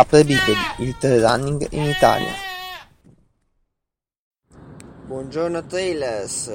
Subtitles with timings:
[0.00, 2.32] Capre Bipedi, il trail running in Italia.
[5.04, 6.50] Buongiorno trailers,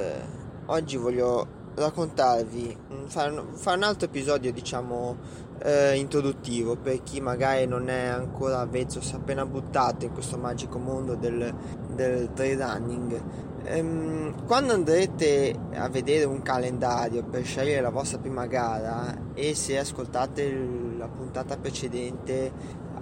[0.66, 2.76] oggi voglio raccontarvi,
[3.06, 5.18] fare un altro episodio diciamo
[5.62, 10.40] eh, introduttivo per chi magari non è ancora avvezzo, si è appena buttato in questo
[10.40, 11.54] magico mondo del,
[11.94, 13.22] del trail running
[13.68, 19.80] Ehm, quando andrete a vedere un calendario per scegliere la vostra prima gara e se
[19.80, 22.52] ascoltate la puntata precedente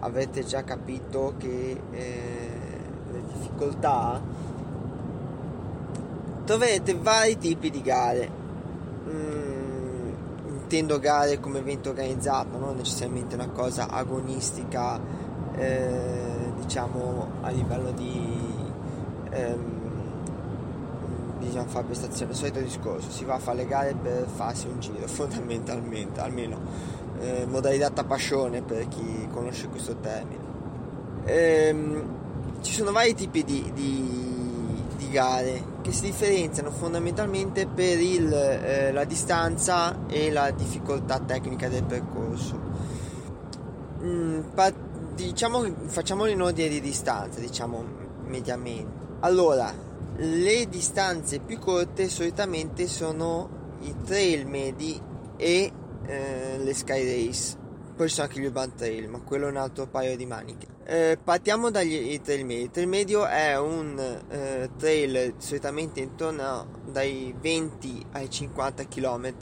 [0.03, 2.49] avrete già capito che eh,
[3.11, 4.21] le difficoltà
[6.45, 8.29] troverete vari tipi di gare.
[9.09, 10.09] Mm,
[10.47, 14.99] intendo gare come evento organizzato non necessariamente una cosa agonistica
[15.55, 18.55] eh, diciamo a livello di
[19.29, 19.83] ehm,
[21.37, 25.05] bisogna fare prestazione, solito discorso, si va a fare le gare per farsi un giro
[25.07, 26.57] fondamentalmente, almeno
[27.23, 30.51] eh, modalità tapascione per chi conosce questo termine.
[31.25, 32.03] Ehm,
[32.61, 38.91] ci sono vari tipi di, di, di, gare che si differenziano fondamentalmente per il, eh,
[38.91, 42.59] la distanza e la difficoltà tecnica del percorso.
[44.01, 44.73] Mm, pa-
[45.15, 47.83] diciamo, facciamolo in ordine di distanza, diciamo
[48.25, 49.01] mediamente.
[49.21, 49.73] Allora,
[50.17, 54.99] le distanze più corte solitamente sono i trail medi
[55.37, 55.71] e
[56.05, 57.57] eh, le sky race.
[57.95, 60.67] Poi sono anche gli urban trail ma quello è un altro paio di maniche.
[60.85, 63.97] Eh, partiamo dagli trail medi il trail medio è un
[64.29, 69.33] eh, trail solitamente intorno dai 20 ai 50 km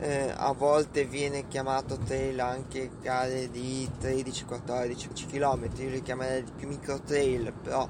[0.00, 6.66] eh, a volte viene chiamato trail anche gare di 13-14 km io li chiamerei più
[6.66, 7.88] micro trail però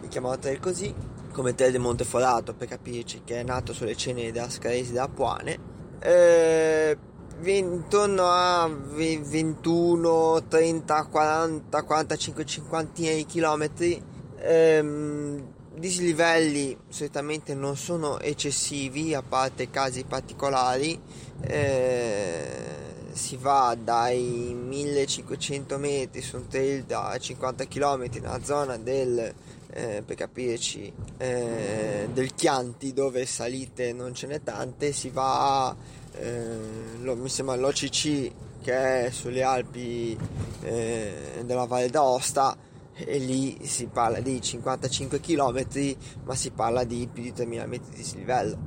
[0.00, 0.94] li chiamano trail così
[1.30, 5.71] come Tel de Monteforato per capirci che è nato sulle cene della Scalesi della Puane
[6.02, 6.98] eh,
[7.44, 14.02] intorno a 21 30 40 45 50 di chilometri
[14.38, 15.42] ehm,
[15.74, 21.00] dislivelli solitamente non sono eccessivi a parte casi particolari
[21.40, 22.80] eh,
[23.12, 29.32] si va dai 1500 metri su un trail da 50 km nella zona del
[29.72, 35.74] eh, per capirci, eh, del Chianti dove salite non ce n'è tante, si va,
[36.14, 36.56] eh,
[37.00, 38.30] lo, mi sembra l'OCC
[38.60, 40.16] che è sulle Alpi
[40.62, 42.56] eh, della Valle d'Aosta
[42.94, 47.90] e lì si parla di 55 km ma si parla di più di 3000 metri
[47.90, 48.58] di dislivello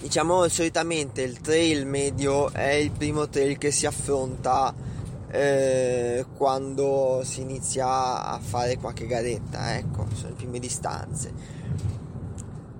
[0.00, 4.74] diciamo solitamente il trail medio è il primo trail che si affronta
[5.30, 11.32] eh, quando si inizia a fare qualche garetta, ecco, sono le prime distanze.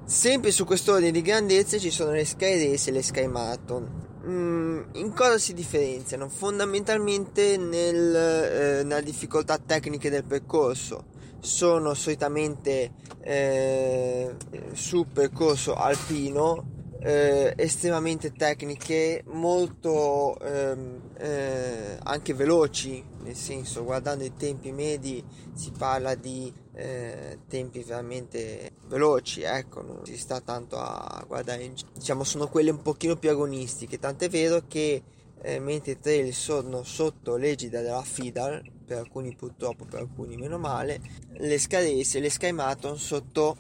[0.05, 4.09] Sempre su quest'ordine di grandezze ci sono le Sky Race e le Sky Marathon.
[4.27, 6.28] Mm, in cosa si differenziano?
[6.28, 11.05] Fondamentalmente nel, eh, nella difficoltà tecniche del percorso.
[11.38, 14.34] Sono solitamente eh,
[14.72, 24.34] su percorso alpino eh, estremamente tecniche, molto ehm, eh, anche veloci, nel senso guardando i
[24.37, 25.25] tempi medi
[25.55, 32.22] si parla di eh, tempi veramente veloci, ecco, non si sta tanto a guardare, diciamo
[32.22, 35.03] sono quelle un pochino più agonistiche, tant'è vero che
[35.43, 40.59] eh, mentre i trail sono sotto l'egida della FIDAL, per alcuni purtroppo, per alcuni meno
[40.59, 41.00] male,
[41.32, 43.56] le Sky Race e le Sky Marathon sotto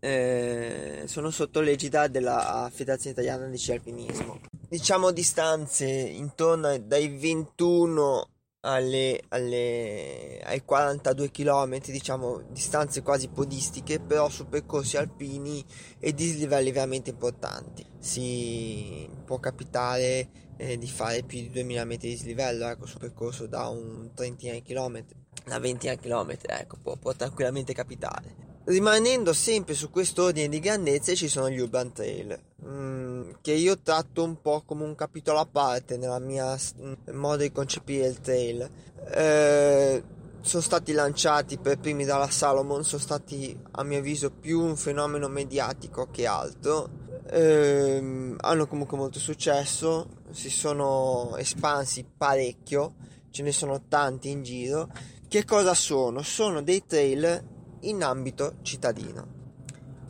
[0.00, 4.40] eh, sono sotto l'egida della Federazione Italiana di Alpinismo.
[4.68, 8.28] Diciamo distanze intorno dai 21
[8.60, 15.64] alle, alle, ai 42 km, diciamo distanze quasi podistiche, però su percorsi alpini
[15.98, 17.84] e dislivelli veramente importanti.
[17.98, 23.46] Si può capitare eh, di fare più di 2000 metri di dislivello, ecco, su percorso
[23.46, 28.49] da un trentina di chilometri, da 20 km, ecco, può, può tranquillamente capitare.
[28.62, 33.78] Rimanendo sempre su questo ordine di grandezze ci sono gli urban trail, mm, che io
[33.78, 38.20] tratto un po' come un capitolo a parte nella mia mm, modo di concepire il
[38.20, 38.70] trail.
[39.12, 40.02] Eh,
[40.42, 45.28] sono stati lanciati per primi dalla Salomon, sono stati a mio avviso più un fenomeno
[45.28, 46.88] mediatico che altro.
[47.30, 52.94] Eh, hanno comunque molto successo, si sono espansi parecchio,
[53.30, 54.90] ce ne sono tanti in giro.
[55.26, 56.20] Che cosa sono?
[56.22, 59.38] Sono dei trail in ambito cittadino.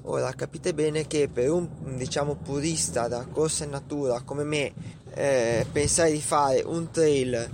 [0.05, 4.73] Ora capite bene che per un diciamo purista da corsa in natura come me
[5.15, 7.49] eh, pensare di fare un trail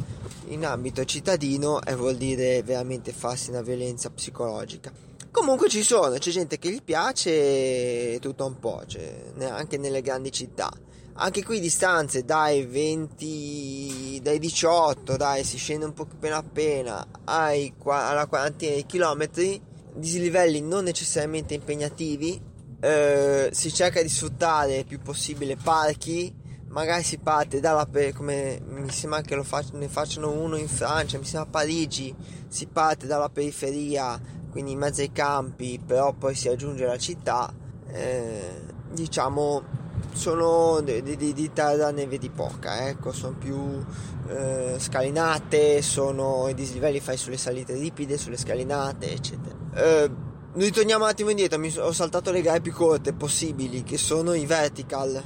[0.49, 4.93] in ambito cittadino eh, vuol dire veramente farsi una violenza psicologica.
[5.31, 10.33] Comunque ci sono, c'è gente che gli piace tutto un po', cioè, anche nelle grandi
[10.33, 10.73] città.
[11.19, 17.73] Anche qui distanze dai 20, dai 18, dai si scende un po' appena appena ai,
[17.85, 19.61] alla quarantina di chilometri,
[19.97, 22.41] dislivelli non necessariamente impegnativi,
[22.81, 26.35] eh, si cerca di sfruttare il più possibile parchi,
[26.69, 31.25] magari si parte dalla come mi sembra che faccio, ne facciano uno in Francia, mi
[31.25, 32.15] sembra a Parigi,
[32.49, 34.21] si parte dalla periferia,
[34.51, 37.53] quindi in mezzo ai campi, però poi si raggiunge la città,
[37.89, 38.61] eh,
[38.93, 39.76] diciamo
[40.13, 43.85] sono di, di, di terra ne vedi poca, ecco, sono più
[44.29, 49.55] eh, scalinate, sono i dislivelli fai sulle salite ripide, sulle scalinate, eccetera.
[49.75, 50.11] Eh,
[50.55, 54.47] ritorniamo un attimo indietro, mi ho saltato le gare più corte possibili, che sono i
[54.47, 55.23] vertical.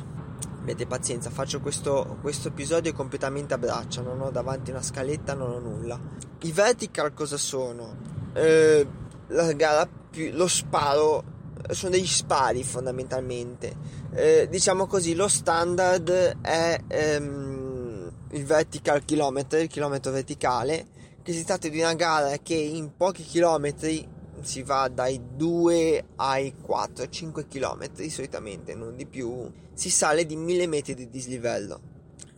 [0.60, 5.50] Avete pazienza, faccio questo, questo episodio completamente a braccia, non ho davanti una scaletta, non
[5.52, 5.98] ho nulla.
[6.42, 7.94] I vertical cosa sono?
[8.34, 8.86] Eh,
[9.28, 11.38] la gara più, lo sparo
[11.70, 13.74] sono degli spari fondamentalmente.
[14.12, 20.86] Eh, diciamo così, lo standard è ehm, il vertical kilometer, il chilometro verticale,
[21.22, 24.06] che si tratta di una gara che in pochi chilometri
[24.42, 30.36] si va dai 2 ai 4, 5 km solitamente, non di più, si sale di
[30.36, 31.80] 1000 metri di dislivello.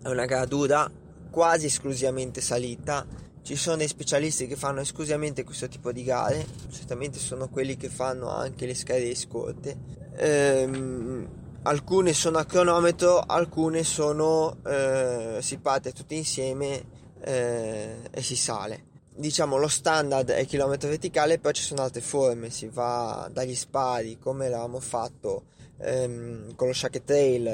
[0.02, 0.90] È una gara dura,
[1.30, 3.06] quasi esclusivamente salita.
[3.42, 7.88] Ci sono dei specialisti che fanno esclusivamente questo tipo di gare, solitamente sono quelli che
[7.88, 9.76] fanno anche le scale scorte.
[10.16, 11.28] Ehm,
[11.62, 16.84] alcune sono a cronometro, alcune sono eh, si parte tutti insieme
[17.20, 22.48] eh, e si sale diciamo lo standard è chilometro verticale poi ci sono altre forme
[22.48, 25.44] si va dagli spari come l'avevamo fatto
[25.78, 27.46] ehm, con lo Shake Trail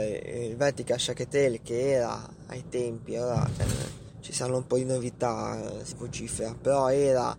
[0.48, 4.84] il vertical Shake Trail che era ai tempi ora eh, ci saranno un po' di
[4.84, 7.36] novità eh, si vocifera però era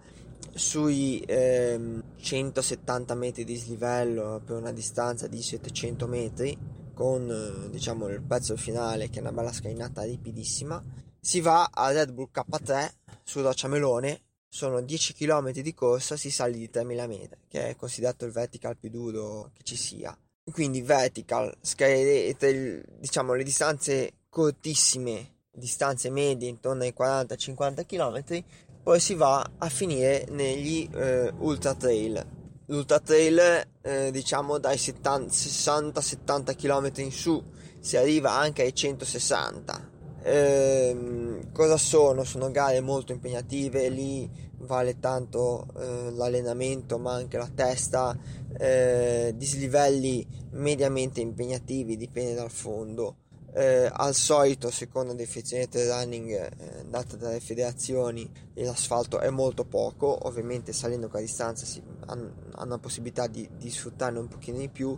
[0.53, 6.57] sui ehm, 170 metri di slivello per una distanza di 700 metri
[6.93, 10.83] con eh, diciamo il pezzo finale che è una bella scalinata ripidissima
[11.21, 12.89] si va a Red Bull K3
[13.23, 17.75] su Roccia Melone, sono 10 km di corsa, si sale di 3000 metri, che è
[17.75, 20.17] considerato il vertical più duro che ci sia.
[20.49, 28.43] Quindi vertical, scalerete, diciamo le distanze cortissime, distanze medie intorno ai 40-50 km,
[28.81, 32.25] poi si va a finire negli eh, ultra trail.
[32.65, 37.43] L'ultra trail, eh, diciamo dai 60-70 km in su,
[37.79, 42.23] si arriva anche ai 160 Ehm, cosa sono?
[42.23, 44.29] Sono gare molto impegnative, lì
[44.59, 48.17] vale tanto eh, l'allenamento ma anche la testa,
[48.57, 53.15] eh, dislivelli mediamente impegnativi, dipende dal fondo.
[53.51, 60.27] Eh, al solito, secondo definizione del running eh, data dalle federazioni, l'asfalto è molto poco,
[60.27, 64.59] ovviamente salendo con la distanza si hanno, hanno la possibilità di, di sfruttarne un pochino
[64.59, 64.97] di più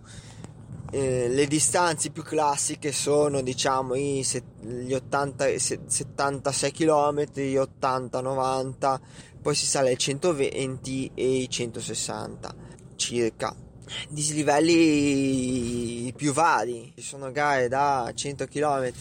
[0.93, 4.25] eh, le distanze più classiche sono diciamo i,
[4.59, 8.99] gli 80, 76 km, gli 80-90,
[9.41, 12.55] poi si sale ai 120 e i 160
[12.95, 13.55] circa.
[14.09, 18.91] Dislivelli più vari, ci sono gare da 100 km,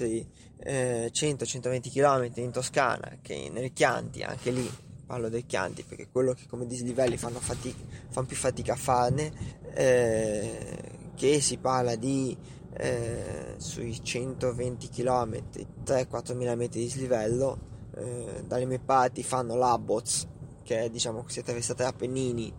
[0.59, 4.69] eh, 100-120 km in Toscana, che nel Chianti, anche lì
[5.07, 9.59] parlo del Chianti perché quello che come dislivelli fanno, fatica, fanno più fatica a farne.
[9.75, 12.35] Eh, che si parla di
[12.79, 15.43] eh, sui 120 km
[15.85, 17.59] 3-4 mila metri di slivello
[17.95, 20.27] eh, dalle mie parti fanno l'Abbots
[20.63, 22.51] che è diciamo è attraversata Appennini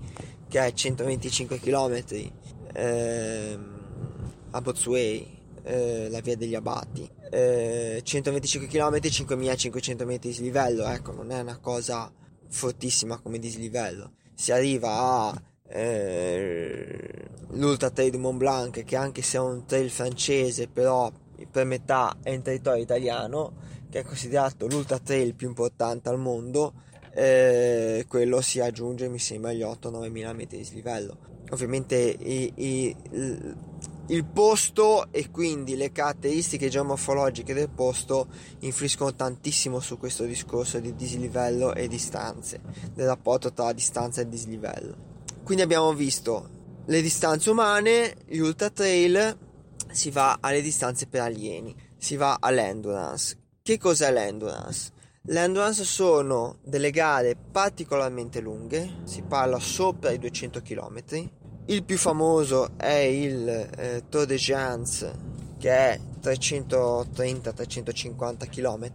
[0.52, 2.04] che è 125 km
[2.74, 3.58] eh,
[4.52, 7.10] Abbots Way eh, la via degli Abati.
[7.30, 12.12] Eh, 125 km 5500 metri di slivello ecco non è una cosa
[12.50, 14.16] fortissima come dislivello.
[14.34, 20.68] Si arriva a eh, l'Ultra Trail Mont Blanc che anche se è un trail francese
[20.68, 21.10] però
[21.50, 23.54] per metà è in territorio italiano
[23.90, 26.74] che è considerato l'Ultra Trail più importante al mondo
[27.14, 31.18] eh, quello si aggiunge mi sembra agli 8-9 mila metri di slivello
[31.52, 33.58] ovviamente i, i, il,
[34.08, 38.28] il posto e quindi le caratteristiche geomorfologiche del posto
[38.60, 42.62] influiscono tantissimo su questo discorso di dislivello e distanze
[42.94, 45.10] del rapporto tra distanza e dislivello
[45.44, 49.38] quindi abbiamo visto le distanze umane, gli ultra trail,
[49.92, 53.38] si va alle distanze per alieni, si va all'endurance.
[53.62, 54.92] Che cos'è l'endurance?
[55.26, 61.04] L'endurance sono delle gare particolarmente lunghe, si parla sopra i 200 km.
[61.66, 65.08] Il più famoso è il eh, Tour de Giants
[65.60, 68.92] che è 330-350 km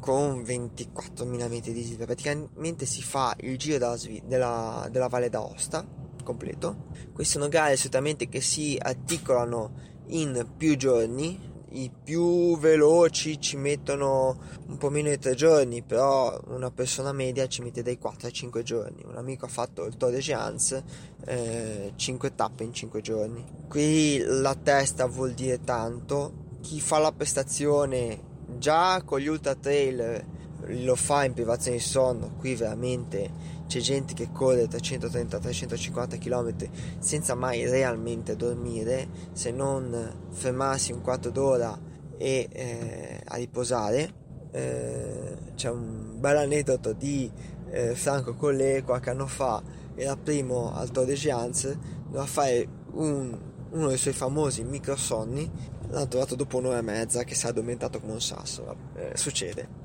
[0.00, 2.06] con 24.000 metri di slitta.
[2.06, 5.86] Praticamente si fa il giro della, della, della Valle d'Aosta
[6.24, 6.86] completo.
[7.12, 14.38] Queste sono gare solitamente che si articolano in più giorni, i più veloci ci mettono
[14.66, 18.32] un po' meno di tre giorni, però una persona media ci mette dai 4 ai
[18.32, 19.04] 5 giorni.
[19.06, 20.82] Un amico ha fatto il Tour de Giants,
[21.26, 23.44] eh, 5 tappe in 5 giorni.
[23.68, 26.46] Qui la testa vuol dire tanto.
[26.60, 28.26] Chi fa la prestazione
[28.58, 30.36] già con gli ultra trail
[30.68, 36.54] lo fa in privazione di sonno, qui veramente c'è gente che corre 330-350 km
[36.98, 41.78] senza mai realmente dormire, se non fermarsi un quarto d'ora
[42.16, 44.26] e eh, a riposare.
[44.50, 47.30] Eh, c'è un bel aneddoto di
[47.70, 49.62] eh, Franco Collet qualche anno fa,
[49.94, 53.38] era primo al Tour de Giants, doveva fare un,
[53.70, 55.50] uno dei suoi famosi microsonni,
[55.90, 59.77] l'ha trovato dopo un'ora e mezza che si è addormentato come un sasso, eh, succede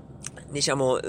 [0.53, 0.99] diciamo,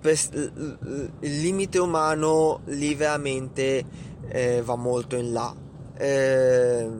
[0.00, 3.84] pres- il limite umano lì veramente
[4.28, 5.54] eh, va molto in là.
[5.96, 6.90] Eh,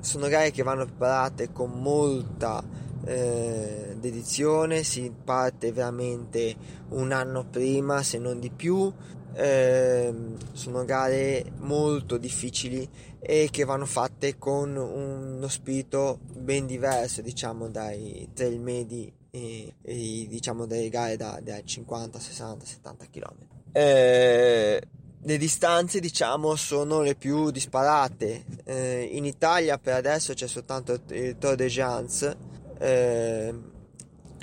[0.00, 2.62] sono gare che vanno preparate con molta
[3.04, 6.54] eh, dedizione, si parte veramente
[6.90, 8.92] un anno prima, se non di più.
[9.34, 10.14] Eh,
[10.52, 12.86] sono gare molto difficili
[13.18, 20.26] e che vanno fatte con uno spirito ben diverso, diciamo, dai trail medi e, e
[20.28, 23.36] diciamo delle gare da, da 50, 60, 70 km.
[23.72, 24.82] Eh,
[25.22, 28.44] le distanze diciamo sono le più disparate.
[28.64, 32.36] Eh, in Italia per adesso c'è soltanto il Tour de Giants,
[32.78, 33.54] eh,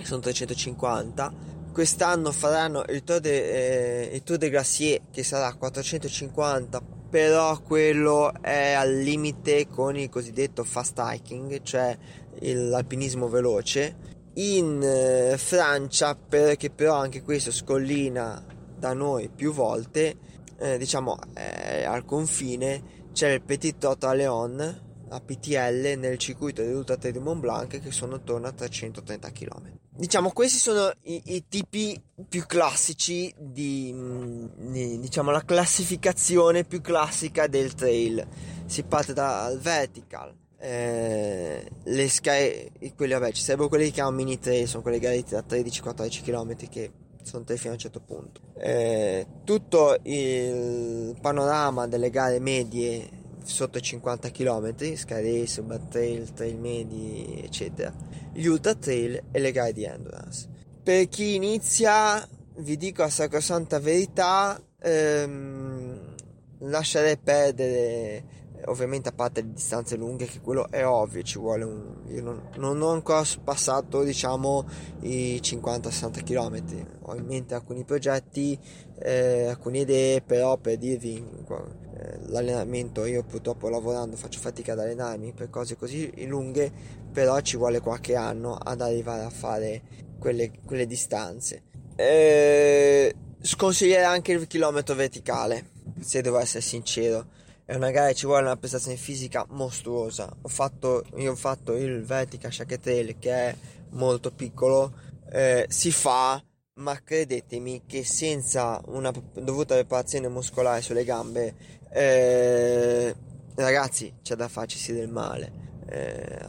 [0.01, 1.57] sono 350.
[1.71, 6.81] Quest'anno faranno il Tour de, eh, il Tour de Glacier che sarà 450,
[7.11, 11.95] però quello è al limite con il cosiddetto fast hiking, cioè
[12.41, 18.43] l'alpinismo veloce in eh, Francia, perché però anche questo scollina
[18.77, 20.15] da noi più volte,
[20.57, 26.61] eh, diciamo eh, al confine, c'è il Petit Trot à Léon, a PTL, nel circuito
[26.61, 29.77] dell'Ultra Trail di Mont Blanc, che sono attorno a 330 km.
[29.89, 36.79] Diciamo, questi sono i, i tipi più classici di, mm, di, diciamo, la classificazione più
[36.79, 38.25] classica del trail.
[38.65, 44.39] Si parte dal vertical, eh, le Sky, quelli, vabbè, ci sarebbero quelli che chiamano mini
[44.39, 46.91] trail, sono quelle gare da 13-14 km che
[47.23, 48.41] sono tre fino a un certo punto.
[48.57, 53.09] Eh, tutto il panorama delle gare medie
[53.43, 57.93] sotto i 50 km, Sky Race, Bad Trail, Trail Medi, eccetera,
[58.33, 60.47] gli Ultra Trail e le gare di Endurance.
[60.83, 66.15] Per chi inizia, vi dico la sacrosanta verità, ehm,
[66.59, 68.23] lascerei perdere
[68.65, 72.49] ovviamente a parte le distanze lunghe che quello è ovvio ci vuole un io non,
[72.57, 74.67] non ho ancora passato diciamo
[75.01, 78.57] i 50-60 km ho in mente alcuni progetti
[78.99, 85.33] eh, alcune idee però per dirvi eh, l'allenamento io purtroppo lavorando faccio fatica ad allenarmi
[85.33, 86.71] per cose così lunghe
[87.11, 89.81] però ci vuole qualche anno ad arrivare a fare
[90.19, 91.63] quelle, quelle distanze.
[91.95, 97.25] Eh, sconsiglierei anche il chilometro verticale se devo essere sincero
[97.69, 100.27] è una gara che ci vuole una prestazione fisica mostruosa.
[100.41, 103.55] Ho fatto, io ho fatto il Vertica Shaketel che è
[103.91, 104.91] molto piccolo,
[105.31, 106.43] eh, si fa,
[106.77, 111.53] ma credetemi che senza una dovuta preparazione muscolare sulle gambe,
[111.91, 113.15] eh,
[113.53, 115.51] ragazzi, c'è da farci del male.
[115.87, 116.39] Eh,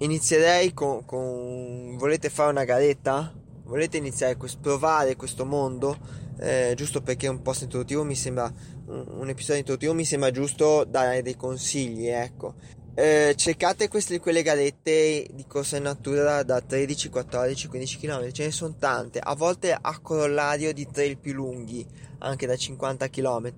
[0.00, 3.32] inizierei con, con, volete fare una garetta?
[3.72, 5.96] Volete iniziare a provare questo mondo?
[6.38, 8.52] Eh, giusto perché è un post introduttivo mi sembra
[8.84, 12.56] un episodio introduttivo mi sembra giusto dare dei consigli, ecco.
[12.94, 18.44] Eh, cercate queste, quelle galette di corsa in natura da 13, 14, 15 km, ce
[18.44, 21.86] ne sono tante, a volte a corollario di trail più lunghi,
[22.18, 23.54] anche da 50 km.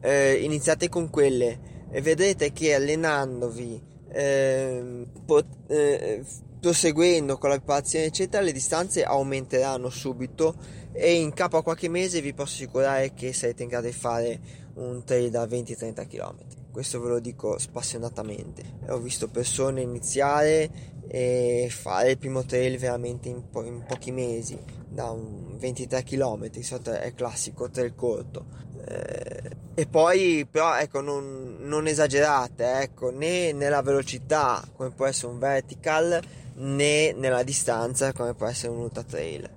[0.00, 6.24] Eh, iniziate con quelle e vedrete che allenandovi, eh, pot- eh,
[6.62, 10.54] proseguendo con la preparazione eccetera, le distanze aumenteranno subito
[10.92, 14.38] e in capo a qualche mese vi posso assicurare che sarete in grado di fare
[14.74, 16.36] un trail da 20-30 km.
[16.70, 18.62] Questo ve lo dico spassionatamente.
[18.90, 20.70] Ho visto persone iniziare
[21.08, 24.56] e fare il primo trail veramente in, po- in pochi mesi,
[24.88, 28.46] da un 23 km, è classico trail corto.
[28.86, 35.32] Eh, e poi però ecco non, non esagerate ecco, né nella velocità come può essere
[35.32, 36.20] un vertical
[36.54, 39.50] né nella distanza come può essere un ultra trail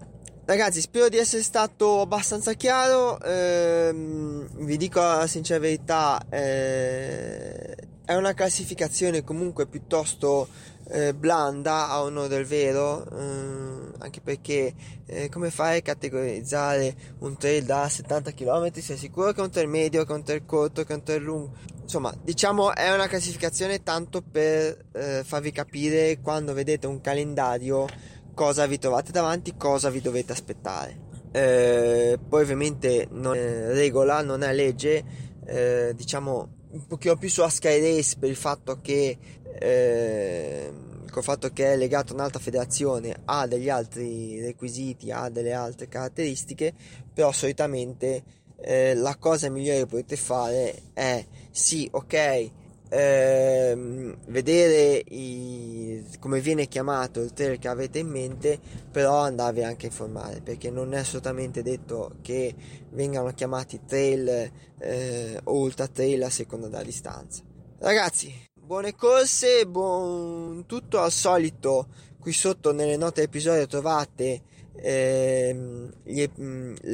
[0.47, 3.19] Ragazzi, spero di essere stato abbastanza chiaro.
[3.19, 7.75] Ehm, vi dico la sincera verità: eh,
[8.05, 10.47] è una classificazione comunque piuttosto
[10.89, 14.73] eh, blanda a onore del vero, eh, anche perché
[15.05, 18.71] eh, come fai a categorizzare un trail da 70 km?
[18.73, 21.03] Sei sicuro che è un trail medio, che è un trail corto, che è un
[21.03, 21.51] trail lungo?
[21.81, 27.85] Insomma, diciamo è una classificazione tanto per eh, farvi capire quando vedete un calendario
[28.33, 31.03] cosa vi trovate davanti, cosa vi dovete aspettare.
[31.31, 35.03] Eh, poi ovviamente non è regola, non è legge,
[35.45, 39.17] eh, diciamo un pochino più sulla Sky Race per il fatto che
[39.59, 40.73] eh,
[41.09, 45.87] col fatto che è legato a un'altra federazione ha degli altri requisiti, ha delle altre
[45.87, 46.73] caratteristiche,
[47.13, 48.23] però solitamente
[48.57, 52.51] eh, la cosa migliore che potete fare è sì, ok,
[52.89, 58.59] ehm, vedere i, come viene chiamato il trail che avete in mente,
[58.91, 62.53] però andarvi anche a informare perché non è assolutamente detto che
[62.91, 67.41] vengano chiamati trail eh, o ultra trail a seconda della distanza.
[67.79, 71.87] Ragazzi, buone corse, buon tutto al solito.
[72.19, 74.41] Qui sotto nelle note dell'episodio trovate
[74.77, 76.27] ehm, gli,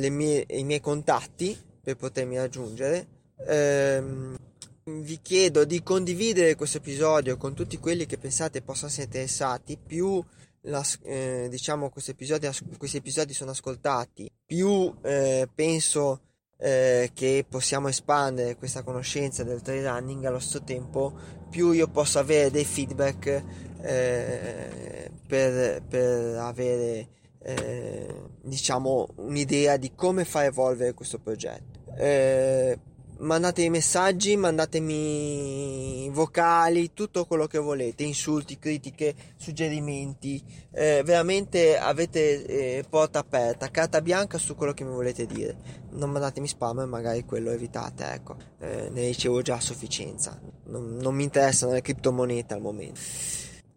[0.10, 3.08] mie, i miei contatti per potermi raggiungere.
[3.48, 4.36] Ehm,
[4.86, 9.78] vi chiedo di condividere questo episodio con tutti quelli che pensate possano essere interessati.
[9.78, 10.24] Più
[10.62, 16.22] la, eh, diciamo questi episodi, questi episodi sono ascoltati, più eh, penso
[16.58, 22.20] eh, che possiamo espandere questa conoscenza del trail running allo stesso tempo più io posso
[22.20, 23.44] avere dei feedback
[23.82, 27.08] eh, per, per, avere
[27.42, 32.78] eh, diciamo un'idea di come far evolvere questo progetto eh,
[33.22, 42.84] mandatemi messaggi, mandatemi vocali, tutto quello che volete, insulti, critiche, suggerimenti, eh, veramente avete eh,
[42.90, 45.56] porta aperta, carta bianca su quello che mi volete dire,
[45.92, 50.98] non mandatemi spam e magari quello evitate, ecco, eh, ne ricevo già a sufficienza, non,
[50.98, 53.00] non mi interessano le criptomonete al momento.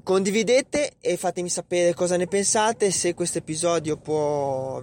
[0.04, 3.98] Condividete e fatemi sapere cosa ne pensate, se questo episodio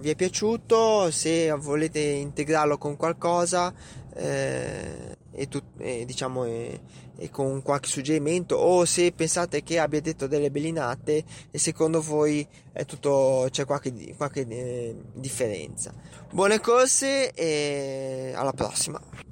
[0.00, 3.72] vi è piaciuto, se volete integrarlo con qualcosa
[4.16, 6.80] eh, e, tu, e, diciamo, e,
[7.16, 12.44] e, con qualche suggerimento o se pensate che abbia detto delle bellinate e secondo voi
[12.72, 15.94] è tutto, c'è qualche, qualche eh, differenza.
[16.32, 19.31] Buone corse e alla prossima!